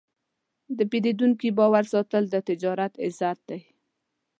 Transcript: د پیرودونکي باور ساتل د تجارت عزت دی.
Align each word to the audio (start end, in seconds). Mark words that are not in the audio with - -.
د 0.77 0.79
پیرودونکي 0.91 1.49
باور 1.57 1.83
ساتل 1.93 2.23
د 2.29 2.35
تجارت 2.49 2.93
عزت 3.05 3.39
دی. 3.49 3.59